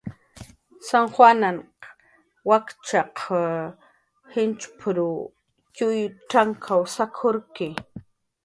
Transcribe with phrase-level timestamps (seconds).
[0.87, 1.57] "San juanahn
[2.51, 3.19] wakchkunq
[4.31, 5.07] jinchp""rw
[5.77, 6.01] txuy
[6.37, 6.61] t'ank
[6.97, 7.69] sak""urki"